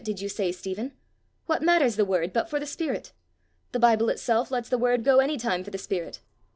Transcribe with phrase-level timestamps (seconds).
[0.03, 0.93] did you say, Stephen?
[1.45, 3.11] What matters the word but for the spirit?
[3.71, 6.21] The Bible itself lets the word go any time for the spirit!